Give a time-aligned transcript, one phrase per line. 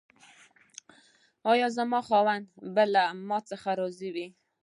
[1.51, 4.27] ایا زما خاوند به له ما څخه راضي وي؟